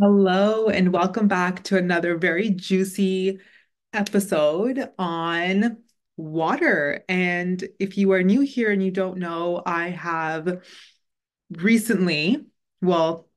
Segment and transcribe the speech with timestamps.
[0.00, 3.40] Hello, and welcome back to another very juicy
[3.92, 5.78] episode on
[6.16, 7.04] water.
[7.08, 10.62] And if you are new here and you don't know, I have
[11.50, 12.46] recently,
[12.80, 13.28] well,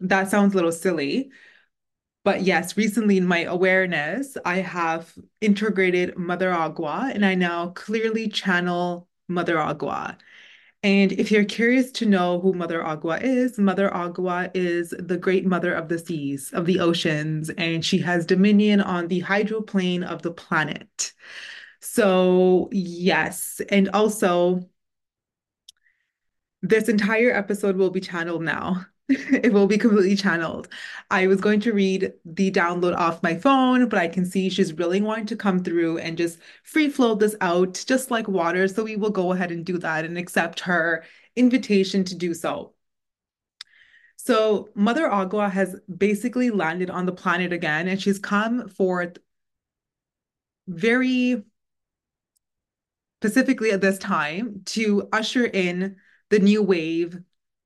[0.00, 1.30] that sounds a little silly,
[2.24, 5.12] but yes, recently in my awareness, I have
[5.42, 10.16] integrated Mother Agua and I now clearly channel Mother Agua.
[10.82, 15.44] And if you're curious to know who Mother Agua is, Mother Agua is the great
[15.44, 20.22] mother of the seas, of the oceans, and she has dominion on the hydroplane of
[20.22, 21.12] the planet.
[21.80, 23.60] So, yes.
[23.70, 24.68] And also,
[26.62, 28.86] this entire episode will be channeled now.
[29.42, 30.68] It will be completely channeled.
[31.10, 34.74] I was going to read the download off my phone, but I can see she's
[34.74, 38.68] really wanting to come through and just free flow this out, just like water.
[38.68, 41.04] So we will go ahead and do that and accept her
[41.36, 42.74] invitation to do so.
[44.16, 49.16] So Mother Agua has basically landed on the planet again, and she's come forth
[50.66, 51.42] very
[53.20, 55.96] specifically at this time to usher in
[56.30, 57.18] the new wave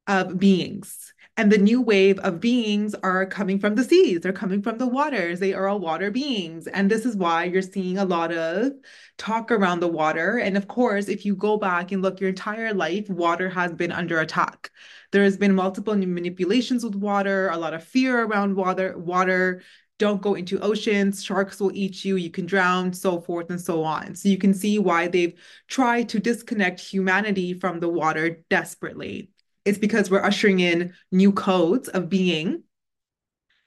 [0.07, 1.13] of beings.
[1.39, 4.87] And the new wave of beings are coming from the seas, they're coming from the
[4.87, 6.67] waters, they are all water beings.
[6.67, 8.73] And this is why you're seeing a lot of
[9.17, 10.37] talk around the water.
[10.37, 13.93] And of course, if you go back and look your entire life, water has been
[13.93, 14.71] under attack.
[15.11, 19.63] There has been multiple manipulations with water, a lot of fear around water, water
[19.99, 23.85] don't go into oceans, sharks will eat you, you can drown, so forth and so
[23.85, 24.17] on.
[24.17, 29.31] So you can see why they've tried to disconnect humanity from the water desperately.
[29.65, 32.65] It's because we're ushering in new codes of being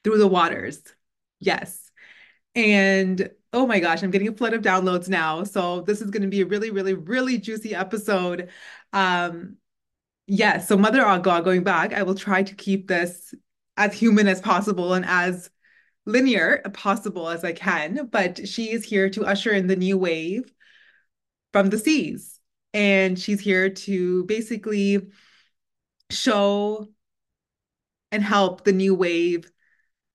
[0.04, 0.82] through the waters.
[1.40, 1.90] Yes.
[2.54, 5.44] And oh my gosh, I'm getting a flood of downloads now.
[5.44, 8.50] So this is going to be a really, really, really juicy episode.
[8.92, 9.56] Um,
[10.26, 10.38] yes.
[10.38, 13.34] Yeah, so Mother Agua, going back, I will try to keep this
[13.76, 15.50] as human as possible and as
[16.06, 20.52] linear possible as I can, but she is here to usher in the new wave
[21.52, 22.40] from the seas.
[22.72, 25.08] And she's here to basically
[26.10, 26.88] show
[28.12, 29.50] and help the new wave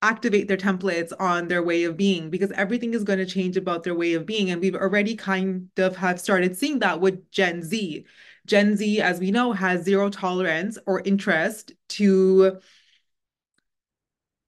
[0.01, 3.83] activate their templates on their way of being because everything is going to change about
[3.83, 7.61] their way of being and we've already kind of have started seeing that with Gen
[7.61, 8.05] Z.
[8.47, 12.59] Gen Z as we know has zero tolerance or interest to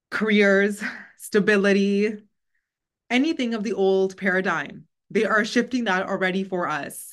[0.09, 0.83] careers,
[1.17, 2.17] stability,
[3.09, 4.85] anything of the old paradigm.
[5.11, 7.12] They are shifting that already for us.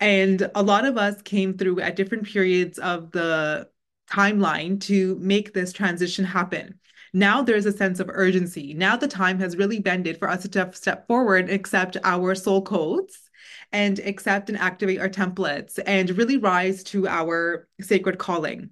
[0.00, 3.68] And a lot of us came through at different periods of the
[4.10, 6.78] timeline to make this transition happen.
[7.12, 8.74] Now there's a sense of urgency.
[8.74, 13.30] Now the time has really bended for us to step forward accept our soul codes
[13.72, 18.70] and accept and activate our templates and really rise to our sacred calling.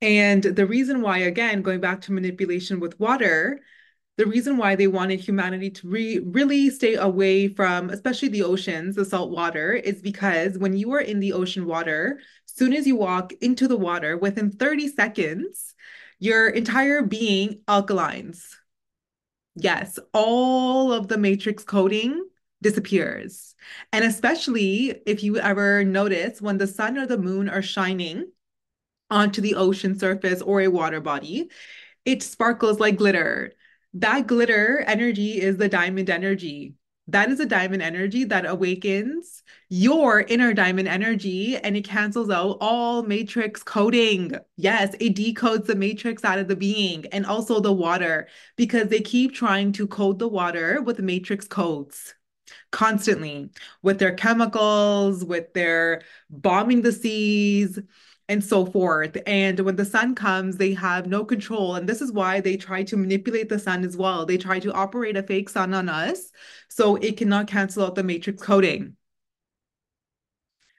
[0.00, 3.60] And the reason why, again, going back to manipulation with water,
[4.18, 8.96] the reason why they wanted humanity to re- really stay away from, especially the oceans,
[8.96, 12.96] the salt water, is because when you are in the ocean water, soon as you
[12.96, 15.72] walk into the water, within 30 seconds,
[16.18, 18.56] your entire being alkalines.
[19.54, 22.26] Yes, all of the matrix coding
[22.60, 23.54] disappears.
[23.92, 28.32] And especially if you ever notice when the sun or the moon are shining
[29.10, 31.50] onto the ocean surface or a water body,
[32.04, 33.52] it sparkles like glitter
[33.94, 36.74] that glitter energy is the diamond energy.
[37.08, 42.58] That is a diamond energy that awakens your inner diamond energy and it cancels out
[42.60, 44.32] all matrix coding.
[44.56, 49.00] Yes, it decodes the matrix out of the being and also the water because they
[49.00, 52.14] keep trying to code the water with matrix codes
[52.70, 53.50] constantly
[53.82, 57.78] with their chemicals, with their bombing the seas,
[58.28, 59.16] and so forth.
[59.26, 61.76] And when the sun comes, they have no control.
[61.76, 64.26] And this is why they try to manipulate the sun as well.
[64.26, 66.30] They try to operate a fake sun on us
[66.68, 68.96] so it cannot cancel out the matrix coding.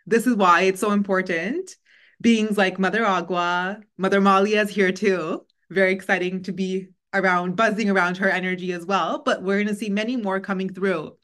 [0.05, 1.75] This is why it's so important.
[2.21, 5.45] Beings like Mother Agua, Mother Malia is here too.
[5.69, 9.23] Very exciting to be around, buzzing around her energy as well.
[9.23, 11.15] But we're going to see many more coming through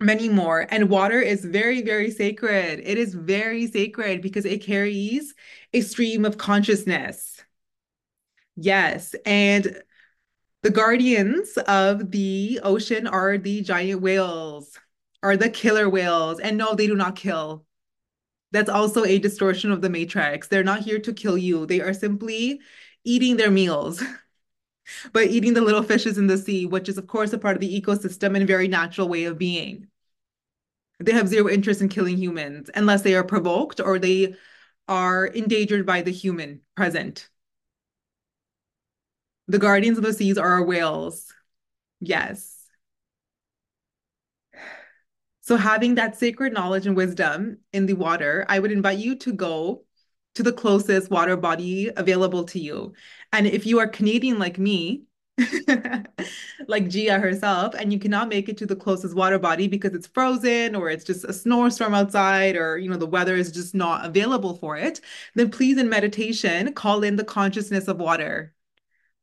[0.00, 0.66] many more.
[0.70, 2.80] And water is very, very sacred.
[2.84, 5.34] It is very sacred because it carries
[5.72, 7.42] a stream of consciousness.
[8.56, 9.14] Yes.
[9.24, 9.82] And
[10.62, 14.78] the guardians of the ocean are the giant whales,
[15.22, 16.40] are the killer whales.
[16.40, 17.64] And no, they do not kill.
[18.52, 20.48] That's also a distortion of the matrix.
[20.48, 22.60] They're not here to kill you, they are simply
[23.04, 24.02] eating their meals.
[25.12, 27.60] but eating the little fishes in the sea, which is, of course, a part of
[27.60, 29.86] the ecosystem and very natural way of being.
[31.00, 34.34] They have zero interest in killing humans unless they are provoked or they
[34.86, 37.28] are endangered by the human present.
[39.48, 41.32] The guardians of the seas are our whales.
[42.00, 42.56] Yes.
[45.40, 49.32] So, having that sacred knowledge and wisdom in the water, I would invite you to
[49.32, 49.84] go
[50.34, 52.92] to the closest water body available to you.
[53.32, 55.04] And if you are Canadian like me,
[56.66, 60.06] like Jia herself, and you cannot make it to the closest water body because it's
[60.06, 64.04] frozen or it's just a snowstorm outside or you know the weather is just not
[64.04, 65.00] available for it,
[65.34, 68.54] then please in meditation call in the consciousness of water.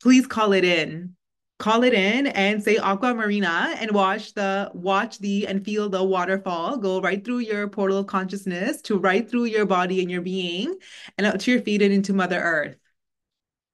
[0.02, 1.16] Please call it in.
[1.60, 6.04] Call it in and say aqua marina and watch the watch the and feel the
[6.04, 10.22] waterfall go right through your portal of consciousness to right through your body and your
[10.22, 10.76] being
[11.18, 12.78] and out to your feet and into Mother Earth.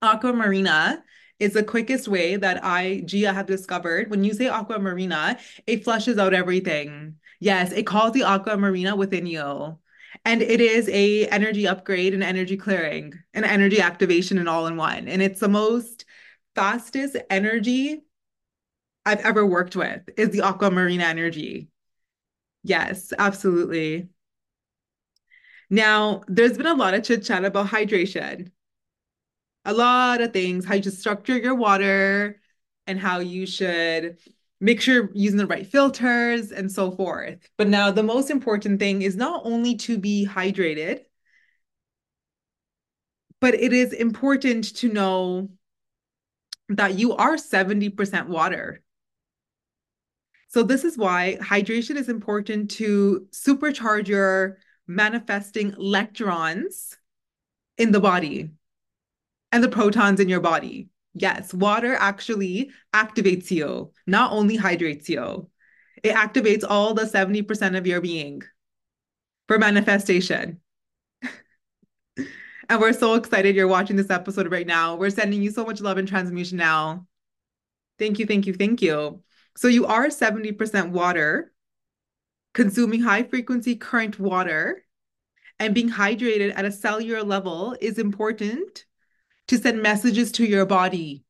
[0.01, 1.03] Aqua marina
[1.39, 4.09] is the quickest way that I, Jia, have discovered.
[4.09, 5.37] When you say aqua marina,
[5.67, 7.15] it flushes out everything.
[7.39, 9.77] Yes, it calls the aqua marina within you.
[10.25, 14.77] And it is a energy upgrade and energy clearing and energy activation and all in
[14.77, 15.07] one.
[15.07, 16.05] And it's the most
[16.55, 18.03] fastest energy
[19.05, 21.69] I've ever worked with is the aqua marina energy.
[22.63, 24.09] Yes, absolutely.
[25.69, 28.51] Now, there's been a lot of chit chat about hydration
[29.65, 32.41] a lot of things, how you should structure your water
[32.87, 34.17] and how you should
[34.59, 37.37] make sure using the right filters and so forth.
[37.57, 41.01] But now the most important thing is not only to be hydrated,
[43.39, 45.49] but it is important to know
[46.69, 48.81] that you are 70% water.
[50.47, 56.97] So this is why hydration is important to supercharge your manifesting electrons
[57.77, 58.51] in the body
[59.53, 60.89] and the protons in your body.
[61.13, 65.47] Yes, water actually activates you, not only hydrates you.
[66.01, 68.41] It activates all the 70% of your being
[69.47, 70.59] for manifestation.
[72.17, 74.95] and we're so excited you're watching this episode right now.
[74.95, 77.05] We're sending you so much love and transmutation now.
[77.99, 79.21] Thank you, thank you, thank you.
[79.55, 81.53] So you are 70% water,
[82.55, 84.83] consuming high frequency current water,
[85.59, 88.85] and being hydrated at a cellular level is important
[89.47, 91.23] to send messages to your body.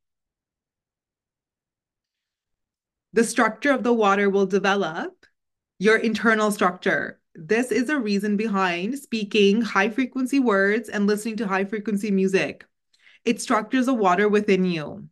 [3.14, 5.26] The structure of the water will develop
[5.80, 7.20] your internal structure.
[7.36, 12.66] This is a reason behind speaking high frequency words and listening to high frequency music.
[13.26, 15.08] It structures the water within you.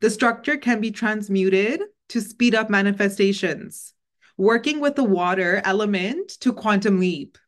[0.00, 1.80] The structure can be transmuted
[2.10, 3.94] to speed up manifestations,
[4.36, 7.38] working with the water element to quantum leap.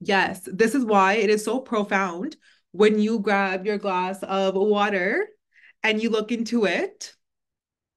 [0.00, 2.36] Yes, this is why it is so profound
[2.72, 5.26] when you grab your glass of water
[5.82, 7.14] and you look into it,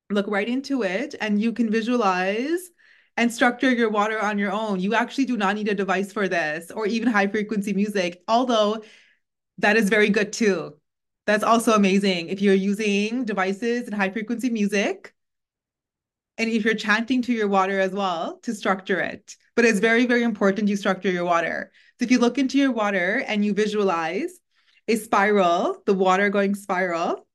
[0.09, 2.69] look right into it, and you can visualize
[3.17, 4.79] and structure your water on your own.
[4.79, 8.83] You actually do not need a device for this or even high frequency music, although
[9.57, 10.77] that is very good too.
[11.27, 12.29] That's also amazing.
[12.29, 15.13] If you're using devices and high frequency music,
[16.37, 19.35] and if you're chanting to your water as well to structure it.
[19.55, 21.71] But it's very, very important you structure your water.
[21.99, 24.39] So if you look into your water and you visualize
[24.91, 27.25] a spiral, the water going spiral,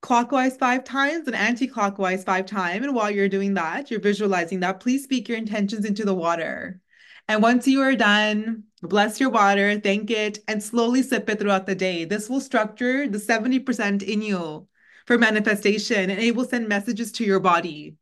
[0.00, 2.84] clockwise five times and anti-clockwise five times.
[2.84, 6.80] And while you're doing that, you're visualizing that, please speak your intentions into the water.
[7.26, 11.66] And once you are done, bless your water, thank it, and slowly sip it throughout
[11.66, 12.04] the day.
[12.04, 14.68] This will structure the 70% in you
[15.06, 17.96] for manifestation and it will send messages to your body.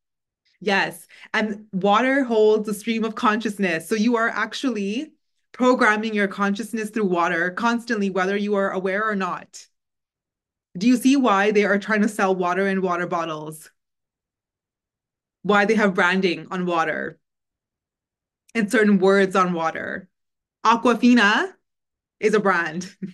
[0.60, 1.06] Yes.
[1.32, 3.88] And water holds a stream of consciousness.
[3.88, 5.12] So you are actually
[5.56, 9.66] programming your consciousness through water constantly, whether you are aware or not.
[10.76, 13.70] Do you see why they are trying to sell water in water bottles?
[15.42, 17.18] Why they have branding on water
[18.54, 20.10] and certain words on water?
[20.62, 21.54] Aquafina
[22.20, 22.94] is a brand.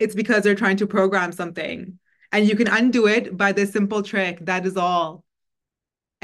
[0.00, 2.00] it's because they're trying to program something.
[2.32, 4.44] And you can undo it by this simple trick.
[4.44, 5.23] That is all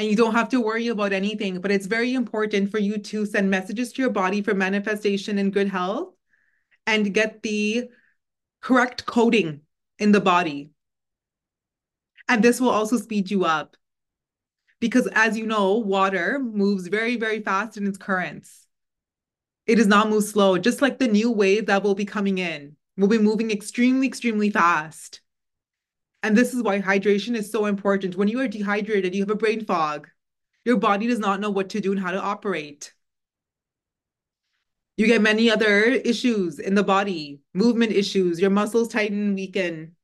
[0.00, 1.60] and you don't have to worry about anything.
[1.60, 5.52] But it's very important for you to send messages to your body for manifestation and
[5.52, 6.14] good health
[6.86, 7.90] and get the
[8.62, 9.60] correct coding
[9.98, 10.70] in the body.
[12.30, 13.76] And this will also speed you up
[14.80, 18.66] because, as you know, water moves very, very fast in its currents.
[19.66, 22.74] It does not move slow, just like the new wave that will be coming in
[22.96, 25.20] will be moving extremely, extremely fast.
[26.22, 28.16] And this is why hydration is so important.
[28.16, 30.08] When you are dehydrated, you have a brain fog.
[30.64, 32.92] Your body does not know what to do and how to operate.
[34.96, 39.96] You get many other issues in the body, movement issues, your muscles tighten, weaken.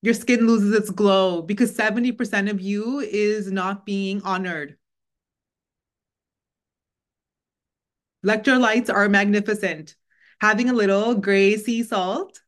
[0.00, 4.76] Your skin loses its glow because 70% of you is not being honored.
[8.24, 9.96] Electrolytes are magnificent.
[10.40, 12.42] having a little gray sea salt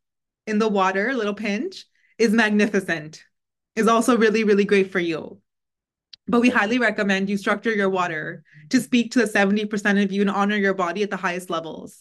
[0.46, 1.86] in the water, a little pinch,
[2.20, 3.24] is magnificent.
[3.76, 5.40] Is also really, really great for you.
[6.28, 10.20] But we highly recommend you structure your water to speak to the 70% of you
[10.20, 11.98] and honor your body at the highest levels.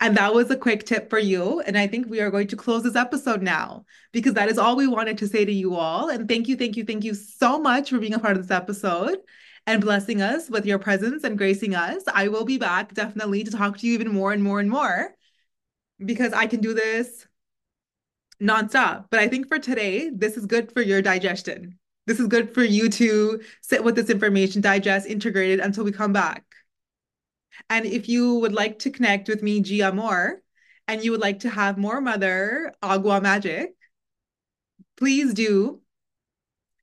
[0.00, 1.60] And that was a quick tip for you.
[1.60, 4.74] And I think we are going to close this episode now because that is all
[4.74, 6.08] we wanted to say to you all.
[6.08, 8.56] And thank you, thank you, thank you so much for being a part of this
[8.56, 9.18] episode
[9.66, 12.02] and blessing us with your presence and gracing us.
[12.12, 15.14] I will be back definitely to talk to you even more and more and more
[16.04, 17.26] because I can do this
[18.42, 19.06] nonstop.
[19.10, 21.78] But I think for today, this is good for your digestion.
[22.06, 25.92] This is good for you to sit with this information, digest, integrate it until we
[25.92, 26.44] come back.
[27.70, 30.42] And if you would like to connect with me, Jia more,
[30.88, 33.76] and you would like to have more Mother Agua magic,
[34.96, 35.80] please do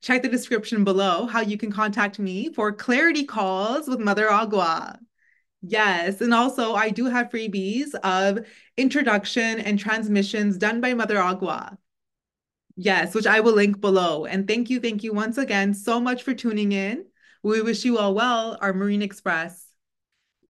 [0.02, 5.00] check the description below how you can contact me for clarity calls with Mother Agua.
[5.62, 8.46] Yes, and also I do have freebies of
[8.78, 11.78] introduction and transmissions done by Mother Agua.
[12.78, 14.26] Yes, which I will link below.
[14.26, 17.06] And thank you, thank you once again so much for tuning in.
[17.44, 19.69] We wish you all well, our Marine Express.